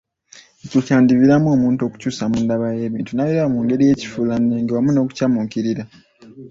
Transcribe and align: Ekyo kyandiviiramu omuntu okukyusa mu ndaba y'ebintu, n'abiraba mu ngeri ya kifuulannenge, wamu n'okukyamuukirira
Ekyo 0.63 0.79
kyandiviiramu 0.87 1.47
omuntu 1.55 1.81
okukyusa 1.83 2.23
mu 2.31 2.37
ndaba 2.45 2.65
y'ebintu, 2.79 3.11
n'abiraba 3.13 3.51
mu 3.53 3.59
ngeri 3.63 3.83
ya 3.89 3.95
kifuulannenge, 3.99 4.71
wamu 4.73 4.91
n'okukyamuukirira 4.93 5.83